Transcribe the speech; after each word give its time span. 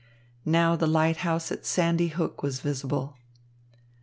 Now 0.47 0.75
the 0.75 0.87
lighthouse 0.87 1.51
at 1.51 1.63
Sandy 1.63 2.07
Hook 2.07 2.41
was 2.41 2.59
visible. 2.59 3.17